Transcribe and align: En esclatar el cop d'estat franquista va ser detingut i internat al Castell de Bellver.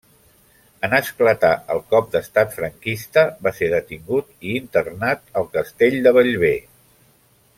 En 0.85 0.93
esclatar 0.99 1.51
el 1.73 1.81
cop 1.93 2.07
d'estat 2.15 2.55
franquista 2.55 3.25
va 3.47 3.53
ser 3.59 3.69
detingut 3.75 4.33
i 4.49 4.57
internat 4.63 5.31
al 5.43 5.49
Castell 5.59 6.01
de 6.09 6.19
Bellver. 6.19 6.55